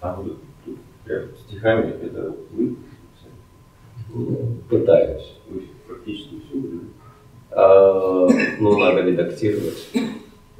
[0.00, 0.38] А тут
[1.04, 2.76] прям стихами это вы?
[4.68, 5.34] Пытаюсь.
[5.48, 6.80] Вы практически все были?
[7.50, 9.88] А, ну, надо редактировать.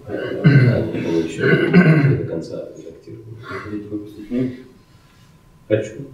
[0.07, 1.71] Они еще
[2.19, 3.37] до конца редактированы.
[3.43, 4.55] Хотите выпустить книгу?
[5.69, 6.07] Хочу.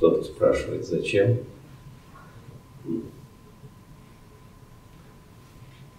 [0.00, 1.40] Кто-то спрашивает, зачем?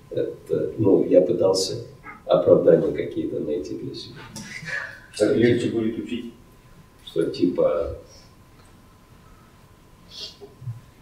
[0.09, 1.85] Это, ну, я пытался
[2.25, 4.15] оправдания какие-то найти для себя.
[5.15, 6.33] Так легче будет учить.
[7.05, 7.99] Что типа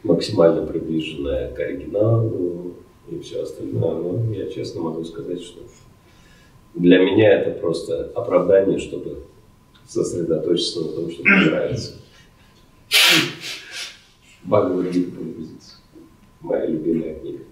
[0.03, 2.73] максимально приближенная к оригиналу
[3.09, 3.95] и все остальное.
[3.95, 5.61] Но я честно могу сказать, что
[6.73, 9.23] для меня это просто оправдание, чтобы
[9.87, 11.93] сосредоточиться на том, что мне нравится.
[14.49, 15.75] Погрузиться.
[16.41, 17.43] Моя любимая книга.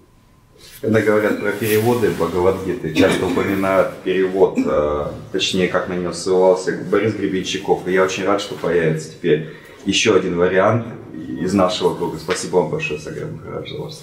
[0.81, 7.13] Когда говорят про переводы Бхагавадгиты, часто упоминают перевод, э, точнее, как на него ссылался Борис
[7.13, 7.87] Гребенщиков.
[7.87, 9.53] И я очень рад, что появится теперь
[9.85, 12.17] еще один вариант из нашего круга.
[12.17, 13.93] Спасибо вам большое, Саграм Махарадж, за ваш.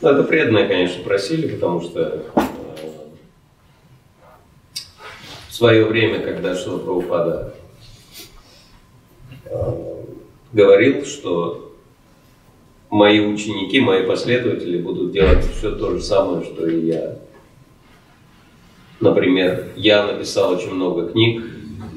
[0.00, 2.40] Ну, это преданные, конечно, просили, потому что э,
[5.48, 7.54] в свое время, когда Шила Прабхупада
[10.52, 11.72] говорил, что
[12.90, 17.18] мои ученики, мои последователи будут делать все то же самое, что и я.
[19.00, 21.44] Например, я написал очень много книг,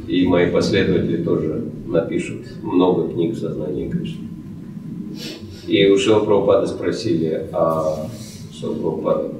[0.07, 4.27] и мои последователи тоже напишут много книг в сознании Кришны.
[5.67, 8.09] И у Шила Прабхупады спросили, а
[8.53, 9.33] Шила Прабхупада,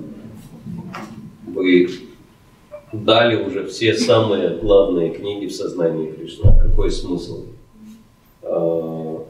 [1.48, 1.90] вы
[2.94, 6.52] дали уже все самые главные книги в сознании Кришны.
[6.62, 7.46] Какой смысл?
[8.50, 9.26] А,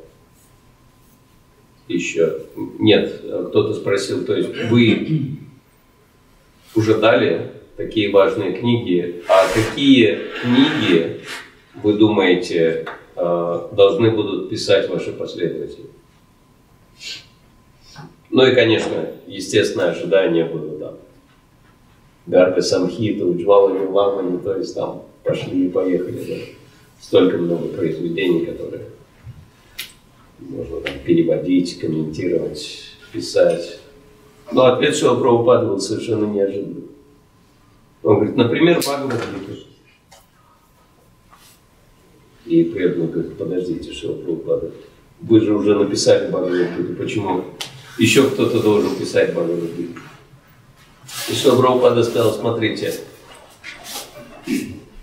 [1.88, 2.41] еще.
[2.80, 5.38] Нет, кто-то спросил, то есть вы
[6.76, 11.22] уже дали такие важные книги, а какие книги,
[11.82, 15.86] вы думаете, а, должны будут писать ваши последователи?
[18.30, 20.95] Ну и, конечно, естественное ожидание было там.
[22.26, 26.26] Гарга Самхита, Уджвала Нирвамани, то есть там пошли и поехали.
[26.28, 26.36] Да.
[26.99, 28.84] Столько много произведений, которые
[30.40, 33.80] можно там переводить, комментировать, писать.
[34.52, 36.84] Но ответ Шила Прабхупада был совершенно неожиданный.
[38.04, 39.54] Он говорит, например, Бхагавадгита.
[42.46, 44.72] И преданный говорит, подождите, Шила Прабхупада,
[45.22, 47.44] вы же уже написали Бхагавадгиту, почему
[47.98, 50.00] еще кто-то должен писать Бхагавадгиту?
[51.30, 52.94] И что Прабхупада сказал, смотрите,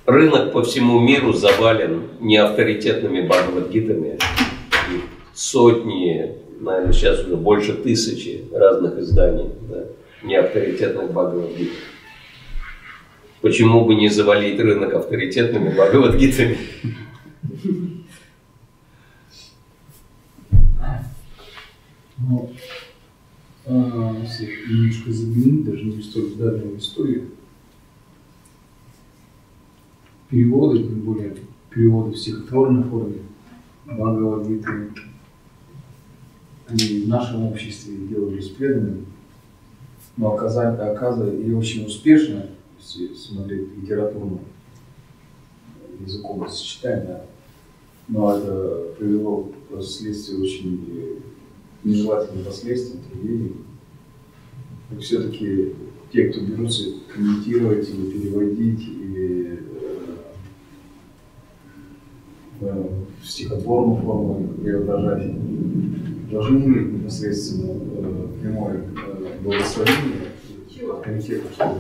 [0.07, 4.19] рынок по всему миру завален неавторитетными бхагавадгитами.
[5.35, 9.87] Сотни, наверное, сейчас уже больше тысячи разных изданий да,
[10.23, 11.71] неавторитетных бхагавадгит.
[13.41, 16.57] Почему бы не завалить рынок авторитетными бхагавадгитами?
[22.17, 22.53] Ну,
[23.67, 27.31] а, если немножко заглянуть, даже не столь в дальнюю историю,
[30.31, 31.37] переводы, тем более
[31.71, 33.19] переводы в стихотворной форме,
[33.87, 34.91] Бхагавадгиты,
[36.75, 39.07] они в нашем обществе делались преданными,
[40.17, 42.47] но оказали, оказывали и очень успешно,
[42.79, 44.41] если смотреть литературно,
[46.01, 47.27] языком сочетаем, да,
[48.09, 51.21] но это привело к следствию очень
[51.85, 53.65] нежелательным последствиям, трагедиям.
[54.91, 55.75] И все-таки
[56.13, 59.63] те, кто берутся комментировать или переводить, или
[62.61, 65.33] в стихотворную форму преображать,
[66.31, 70.29] должны иметь непосредственно э, прямое э, благословение
[71.03, 71.75] комитета, чтобы,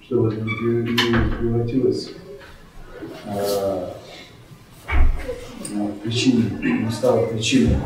[0.00, 2.12] чтобы это не прев- не превратилось
[3.26, 3.88] э,
[5.70, 6.44] в причине,
[6.84, 7.76] не стало причиной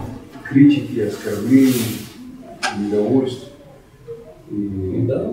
[0.48, 1.74] критики, оскорблений,
[2.78, 3.48] недовольств.
[4.50, 5.32] И, Да.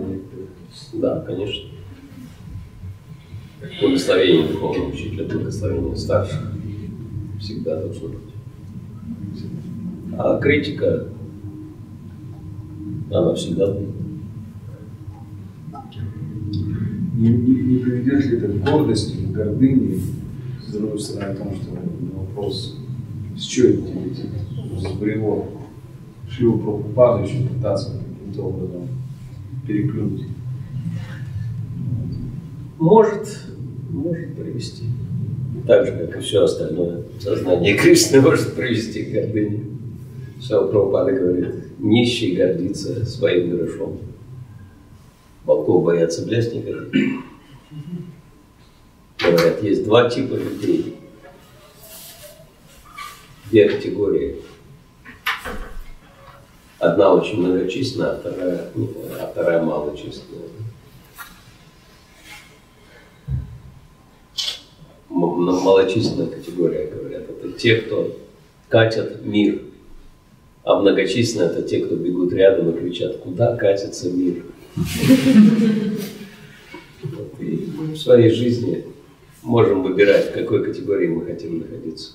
[0.94, 1.68] Да, конечно.
[3.80, 6.52] Благословение духовного учителя, благословение старших
[7.38, 8.18] всегда должно быть.
[10.18, 11.08] А критика,
[13.10, 13.90] она всегда будет.
[17.16, 20.00] Не, не, не приведет ли это к гордости, к гордыне,
[20.66, 21.70] с другой стороны, о том, что
[22.14, 22.78] вопрос,
[23.36, 25.46] с чего это тебе типа, сбрело
[26.30, 28.88] Шиву Прабхупаду еще пытаться каким-то образом
[29.66, 30.28] переплюнуть.
[32.78, 33.49] Может,
[33.92, 34.84] может привести.
[35.66, 37.02] Так же, как и все остальное.
[37.20, 39.64] Сознание Кришны может привести к гордыне.
[40.40, 43.98] Все Прабхупада говорит, нищий гордится своим грошом.
[45.44, 47.20] Волков боятся в лес не ходить.
[49.18, 50.96] Говорят, есть два типа людей.
[53.50, 54.36] Две категории.
[56.78, 58.70] Одна очень многочисленная, а вторая,
[59.20, 60.48] а вторая малочисленная.
[65.26, 68.16] Малочисленная категория, говорят, это те, кто
[68.68, 69.62] катят мир.
[70.62, 74.44] А многочисленные это те, кто бегут рядом и кричат, куда катится мир.
[77.38, 78.84] И мы в своей жизни
[79.42, 82.12] можем выбирать, в какой категории мы хотим находиться.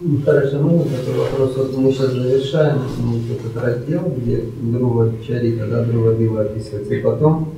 [0.00, 5.12] Ну, Хорошо, ну вот этот вопрос, вот мы сейчас завершаем вот этот раздел, где Друва
[5.26, 7.54] Чарита, да, Друва Дива описывается, и потом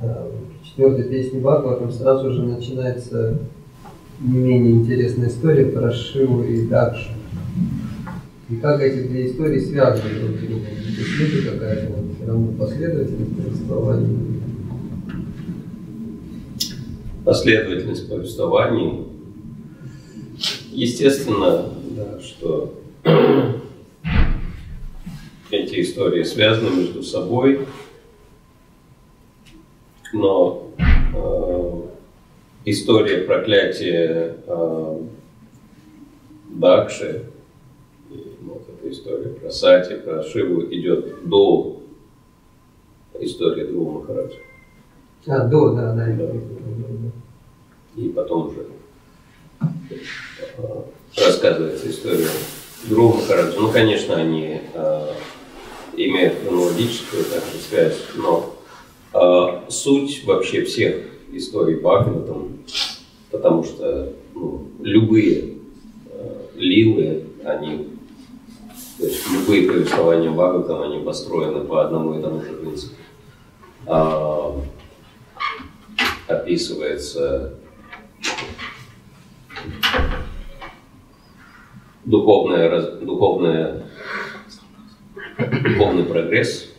[0.00, 0.30] э,
[0.62, 3.38] в четвертой песне Бхагаватам сразу же начинается
[4.20, 7.10] не менее интересная история про Шиву и Дакшу.
[8.50, 10.66] И как эти две истории связаны друг с другом?
[10.86, 14.34] Есть ли какая-то вот, все равно последовательность повествования?
[17.24, 19.06] последовательность повествований.
[20.72, 22.80] Естественно, да, что
[25.50, 27.66] эти истории связаны между собой,
[30.12, 31.82] но э,
[32.64, 34.98] история проклятия э,
[36.50, 37.24] Дакши,
[38.42, 41.80] вот эта история про Сати, про Шиву идет до
[43.20, 44.38] истории Друга Махараджа.
[45.26, 46.08] А, до, да, да.
[47.96, 48.66] И потом уже
[49.60, 50.82] э,
[51.16, 52.28] рассказывается история
[52.84, 53.60] Друга Махараджа.
[53.60, 55.08] Ну, конечно, они э,
[55.96, 58.54] имеют хронологическую также связь, но
[59.12, 62.58] э, суть вообще всех историй Бхагаватам,
[63.30, 65.58] потому что ну, любые
[66.10, 67.88] э, лилы, они,
[68.98, 72.94] то есть любые повествования Бхагаватам, они построены по одному и тому же принципу.
[73.86, 74.60] А,
[76.26, 77.54] описывается
[82.04, 83.86] духовная, раз- духовная,
[85.38, 86.72] духовный прогресс,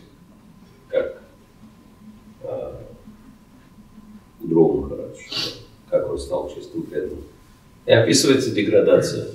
[0.88, 1.22] как
[2.42, 2.72] э,
[4.40, 5.18] Дрова Махарадж,
[5.90, 7.24] как он стал чистым преданным.
[7.86, 9.28] И описывается деградация,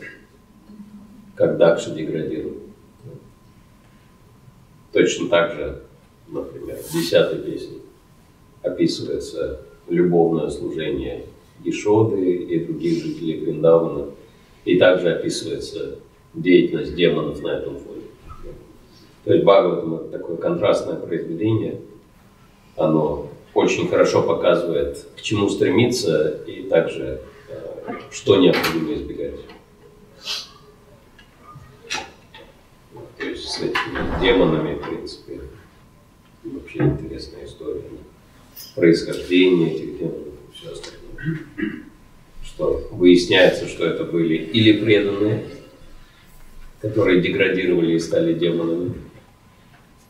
[1.35, 2.57] как Дакша деградирует.
[4.91, 5.83] Точно так же,
[6.27, 7.77] например, в десятой песне
[8.61, 11.25] описывается любовное служение
[11.63, 14.11] Ишоды и других жителей Вриндавана.
[14.65, 15.99] И также описывается
[16.33, 18.01] деятельность демонов на этом фоне.
[19.23, 21.79] То есть Бхагаватам это такое контрастное произведение,
[22.75, 27.21] оно очень хорошо показывает, к чему стремиться и также,
[28.11, 29.39] что необходимо избегать.
[33.17, 35.41] То есть с этими демонами, в принципе,
[36.43, 37.83] вообще интересная история.
[38.75, 41.45] Происхождение этих демонов и все остальное.
[42.43, 45.45] Что выясняется, что это были или преданные,
[46.81, 48.95] которые деградировали и стали демонами,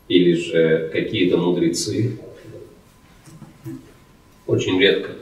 [0.07, 2.17] или же какие-то мудрецы.
[4.47, 5.15] Очень редко,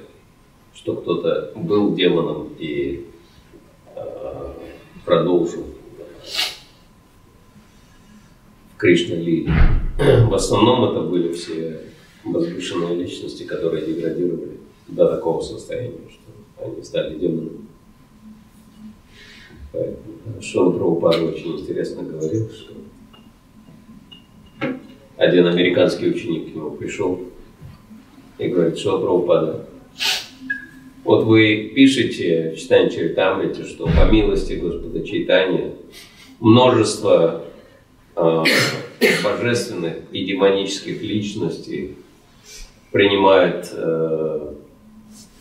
[0.90, 3.06] что кто-то был демоном и
[3.96, 4.54] э,
[5.06, 5.66] продолжил
[8.74, 9.52] в Кришна Лиле.
[9.98, 11.82] В основном это были все
[12.24, 17.68] возвышенные личности, которые деградировали до такого состояния, что они стали демонами.
[19.72, 22.74] Поэтому Шон Прабхупада очень интересно говорил, что
[25.18, 27.20] один американский ученик к нему пришел
[28.40, 29.70] и говорит, Шон Прабхупада,
[31.10, 35.74] вот вы пишете в читании Чаритамрите, что по милости Господа Чайтания
[36.40, 37.46] множество
[38.16, 38.44] э,
[39.24, 41.96] божественных и демонических личностей
[42.92, 44.54] принимают э,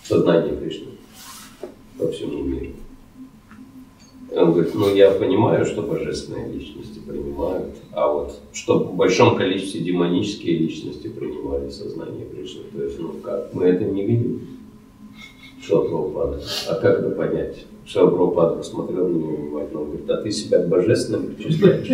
[0.02, 0.86] сознание Кришны
[1.98, 2.72] по всему миру.
[4.32, 9.82] Он говорит, ну я понимаю, что божественные личности принимают, а вот что в большом количестве
[9.82, 12.62] демонические личности принимали сознание Кришны.
[12.74, 14.57] То есть, ну как, мы это не видим.
[15.68, 16.40] Шилапрабхупада.
[16.68, 17.56] А как это понять?
[17.86, 21.88] Шилапрабхупада посмотрел на него внимательно, он говорит, а ты себя божественным причисляешь?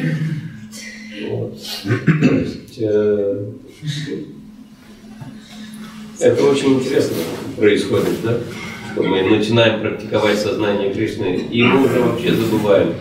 [2.77, 3.53] Э,
[6.21, 7.17] это очень интересно
[7.57, 8.39] происходит, да?
[8.97, 12.95] Мы начинаем практиковать сознание Кришны, и мы уже вообще забываем,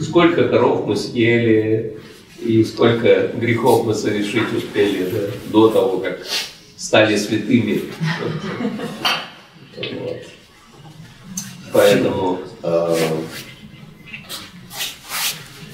[0.00, 1.98] сколько коров мы съели,
[2.44, 5.20] и сколько грехов мы совершить успели да,
[5.50, 6.20] до того, как
[6.76, 7.82] стали святыми.
[9.76, 10.22] Вот.
[11.72, 12.96] Поэтому э,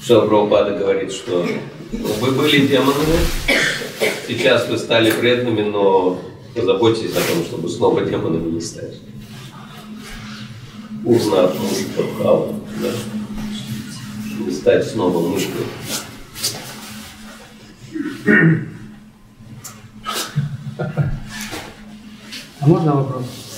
[0.01, 1.45] Шилапрабхупада говорит, что
[1.91, 3.19] вы были демонами,
[4.27, 6.21] сейчас вы стали преданными, но
[6.55, 8.95] позаботьтесь о том, чтобы снова демонами не стать.
[11.03, 12.89] Урна от мушка пхава, да?
[14.39, 15.65] Не стать снова мышкой.
[22.61, 23.48] А можно вопрос?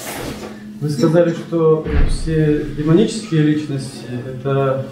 [0.82, 4.88] Вы сказали, что все демонические личности– это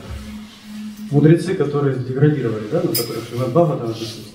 [1.10, 4.26] мудрецы, которые деградировали, да, на которых Шримад Бхагаватам написано.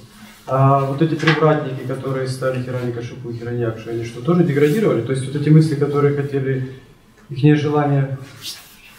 [0.48, 5.02] А вот эти привратники, которые стали Хираника Шипу и Хираньякши, они что, тоже деградировали?
[5.02, 6.72] То есть вот эти мысли, которые хотели,
[7.30, 8.18] их желание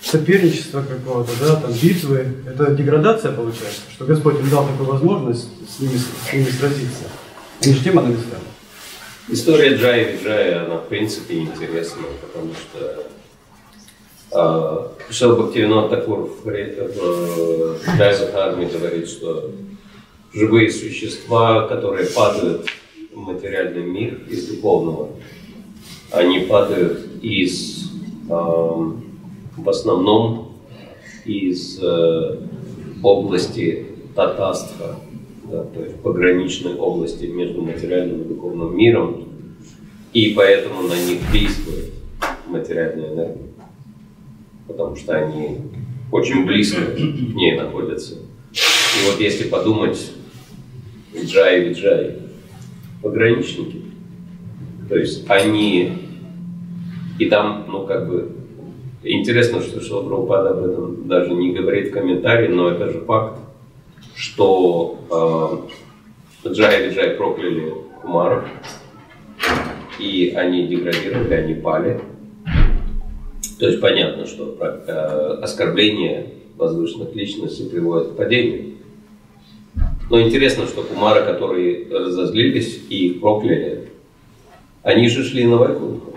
[0.01, 5.81] соперничества какого-то, да, там, битвы, это деградация получается, что Господь им дал такую возможность с
[5.81, 7.03] ними, с ними сразиться.
[7.61, 8.54] Они же демонами стали.
[9.27, 13.07] История Джая Виджая, она в принципе интересна, потому что
[14.31, 19.49] э, Шел Бхактивинод Такур в, в Джая Дхарме говорит, что
[20.31, 22.67] живые существа, которые падают
[23.11, 25.09] в материальный мир из духовного,
[26.11, 27.89] они падают из,
[28.29, 30.55] э, в основном
[31.25, 32.41] из э,
[33.01, 34.99] области татаства,
[35.49, 39.25] да, то есть пограничной области между материальным и духовным миром,
[40.13, 41.91] и поэтому на них действует
[42.47, 43.47] материальная энергия,
[44.67, 45.57] потому что они
[46.11, 48.15] очень близко к ней находятся.
[48.53, 50.13] И вот если подумать,
[51.13, 52.17] Виджай, Виджай,
[53.01, 53.81] пограничники,
[54.89, 55.91] то есть они,
[57.19, 58.31] и там, ну как бы,
[59.03, 63.39] интересно, что Шилапрабхупада об этом даже не говорит в комментарии, но это же факт,
[64.15, 65.67] что
[66.43, 68.47] э, Джай и Джай прокляли Кумаров,
[69.99, 72.01] и они деградировали, они пали.
[73.59, 78.75] То есть понятно, что э, оскорбление возвышенных личностей приводит к падению.
[80.09, 83.89] Но интересно, что Кумара, которые разозлились и их прокляли,
[84.83, 86.15] они же шли на Вайкунтху.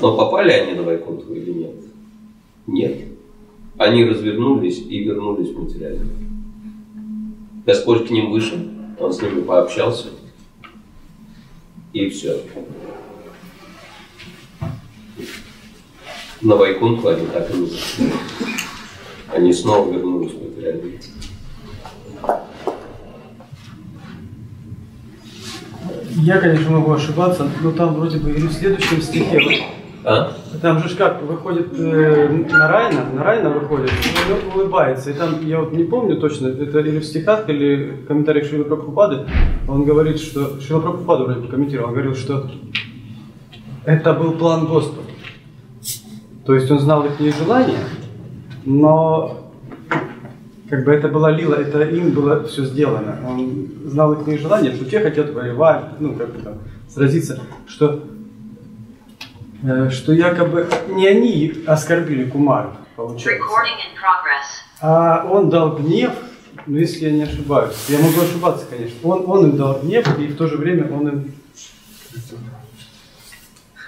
[0.00, 1.74] Но попали они на Вайкунтху или нет?
[2.66, 3.13] Нет.
[3.76, 6.28] Они развернулись и вернулись в материальный мир.
[7.66, 8.58] Господь к ним вышел,
[9.00, 10.08] Он с ними пообщался,
[11.92, 12.40] и все.
[16.40, 18.12] На Вайкунтху они так и не зашли.
[19.32, 21.00] Они снова вернулись в материальный.
[26.16, 29.64] Я, конечно, могу ошибаться, но там вроде бы или в следующем стихе
[30.04, 30.32] А?
[30.60, 35.10] Там же как выходит э, Нарайна, Нарайна выходит, и он улыбается.
[35.10, 38.64] И там, я вот не помню точно, это или в стихах, или в комментариях Шрила
[38.64, 39.24] Прабхупады,
[39.66, 42.50] он говорит, что, Шрила Прабхупада вроде бы комментировал, он говорил, что
[43.86, 45.08] это был план Господа.
[46.44, 47.78] То есть он знал их желания,
[48.66, 49.50] но
[50.68, 53.20] как бы это была лила, это им было все сделано.
[53.26, 56.54] Он знал их желания, что те хотят воевать, ну как бы там
[56.88, 58.04] сразиться, что
[59.90, 63.46] что якобы не они оскорбили Кумару, получается.
[64.80, 66.12] А он дал гнев,
[66.66, 70.26] ну если я не ошибаюсь, я могу ошибаться, конечно, он, он им дал гнев, и
[70.26, 71.34] в то же время он им...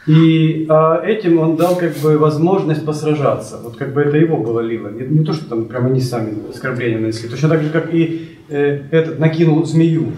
[0.07, 3.59] И а, этим он дал как бы возможность посражаться.
[3.59, 4.89] Вот как бы это его было лило.
[4.89, 7.29] Не, не то, что там прямо они сами оскорбления нанесли.
[7.29, 10.13] Точно так же, как и э, этот накинул змею.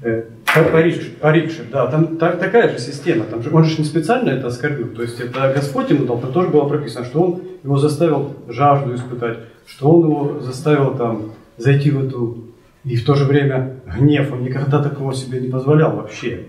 [0.00, 3.24] Э, Париж, Париж, да, там так, такая же система.
[3.24, 4.88] Там же, он же не специально это оскорбил.
[4.88, 8.94] То есть это Господь ему дал, там тоже было прописано, что он его заставил жажду
[8.94, 12.44] испытать, что он его заставил там зайти в эту...
[12.84, 16.46] И в то же время гнев, он никогда такого себе не позволял вообще.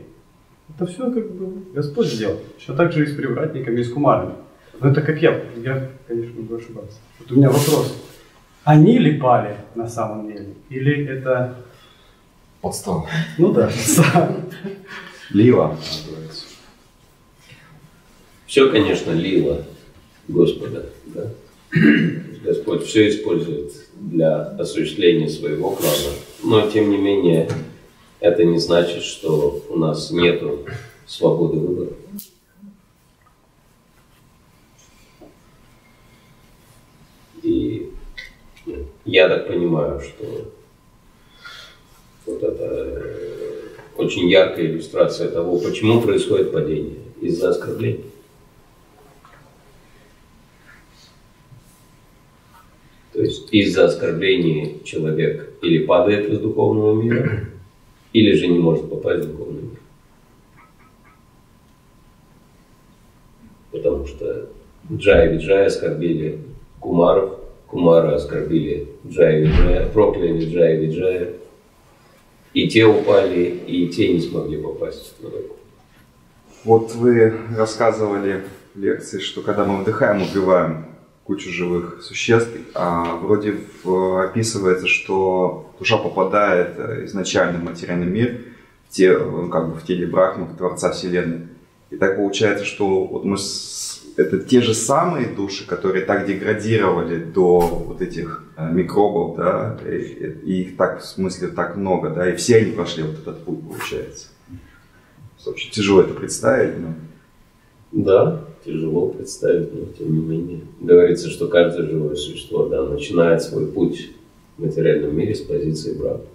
[0.73, 2.37] Это все как бы Господь сделал.
[2.57, 4.33] Еще так же и с привратниками, и с кумарами.
[4.79, 6.99] Но это как я, я, конечно, могу ошибаться.
[7.19, 8.01] Вот у меня вопрос.
[8.63, 10.53] Они ли пали на самом деле?
[10.69, 11.55] Или это
[12.61, 13.09] Подстава.
[13.37, 13.71] Ну да,
[15.31, 15.77] Лила.
[18.45, 19.63] Все, конечно, лила
[20.27, 20.89] Господа.
[21.05, 21.31] Да?
[22.43, 26.15] Господь все использует для осуществления своего плана.
[26.43, 27.47] Но, тем не менее,
[28.19, 30.41] это не значит, что у нас нет
[31.05, 31.91] свободы выбора.
[37.43, 37.91] И
[39.05, 40.51] я так понимаю, что
[42.29, 43.39] вот это э,
[43.97, 48.05] очень яркая иллюстрация того, почему происходит падение из-за оскорблений.
[53.13, 57.45] То есть из-за оскорблений человек или падает из духовного мира,
[58.13, 59.79] или же не может попасть в духовный мир.
[63.71, 64.49] Потому что
[64.91, 66.39] Джая Виджая оскорбили
[66.79, 70.77] Кумаров, Кумары оскорбили Джая Виджая, прокляли Джая
[72.53, 75.55] и те упали, и те не смогли попасть на войну.
[76.63, 78.43] Вот вы рассказывали
[78.75, 80.85] в лекции, что когда мы вдыхаем, убиваем
[81.23, 88.41] кучу живых существ, а вроде описывается, что душа попадает э, изначально в материальный мир,
[88.89, 91.47] в, те, как бы в теле Брахмы, Творца Вселенной.
[91.91, 93.37] И так получается, что вот мы
[94.19, 100.39] это те же самые души, которые так деградировали до вот этих э, микробов, да, и,
[100.43, 103.61] и их так, в смысле, так много, да, и все они прошли вот этот путь,
[103.65, 104.27] получается.
[105.45, 106.93] Очень тяжело это представить, но...
[107.93, 110.61] Да, тяжело представить, но тем не менее.
[110.81, 114.11] Говорится, что каждое живое существо, да, начинает свой путь
[114.57, 116.25] в материальном мире с позиции брака.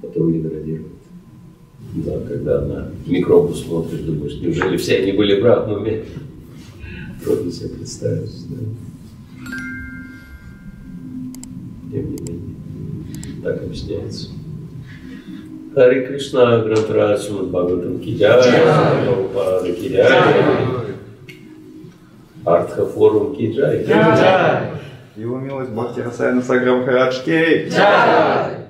[0.00, 1.01] Потом деградирует.
[1.94, 6.04] Да, когда на микробу смотришь, думаешь, неужели все они были братными?
[7.22, 8.56] Трудно себе представить, да.
[11.90, 12.56] Тем не менее,
[13.44, 14.28] так объясняется.
[15.74, 18.42] Хари Кришна, Грантрадж, Бхагаватам Киджай,
[19.04, 20.08] Прабхупада Киджай,
[22.44, 23.86] Артха Форум Киджай.
[25.16, 27.68] Его милость Бхакти Расаяна Саграм Харадж Кей.
[27.68, 28.61] Джай!